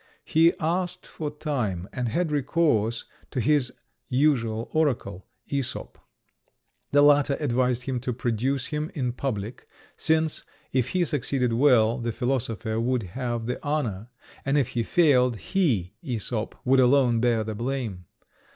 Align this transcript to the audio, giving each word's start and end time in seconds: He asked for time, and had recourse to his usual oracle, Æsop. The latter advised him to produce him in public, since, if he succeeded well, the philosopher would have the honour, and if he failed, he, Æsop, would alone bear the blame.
He 0.25 0.51
asked 0.59 1.05
for 1.05 1.29
time, 1.29 1.87
and 1.93 2.09
had 2.09 2.31
recourse 2.31 3.05
to 3.29 3.39
his 3.39 3.71
usual 4.09 4.67
oracle, 4.73 5.27
Æsop. 5.51 5.93
The 6.89 7.03
latter 7.03 7.37
advised 7.39 7.83
him 7.83 7.99
to 7.99 8.11
produce 8.11 8.65
him 8.65 8.89
in 8.95 9.11
public, 9.13 9.67
since, 9.97 10.43
if 10.71 10.89
he 10.89 11.05
succeeded 11.05 11.53
well, 11.53 11.99
the 11.99 12.11
philosopher 12.11 12.79
would 12.79 13.03
have 13.13 13.45
the 13.45 13.63
honour, 13.63 14.09
and 14.43 14.57
if 14.57 14.69
he 14.69 14.81
failed, 14.81 15.35
he, 15.35 15.93
Æsop, 16.03 16.53
would 16.65 16.79
alone 16.79 17.19
bear 17.19 17.43
the 17.43 17.53
blame. 17.53 18.05